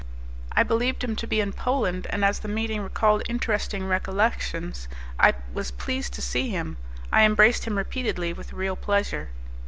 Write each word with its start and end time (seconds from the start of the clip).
I 0.53 0.63
believed 0.63 1.03
him 1.03 1.15
to 1.17 1.27
be 1.27 1.39
in 1.41 1.53
Poland, 1.53 2.07
and 2.09 2.25
as 2.25 2.39
the 2.39 2.47
meeting 2.47 2.81
recalled 2.81 3.21
interesting 3.29 3.85
recollections 3.85 4.87
I 5.19 5.35
was 5.53 5.69
pleased 5.69 6.13
to 6.13 6.23
see 6.23 6.49
him. 6.49 6.77
I 7.13 7.21
embraced 7.21 7.65
him 7.65 7.77
repeatedly 7.77 8.33
with 8.33 8.51
real 8.51 8.75
pleasure. 8.75 9.29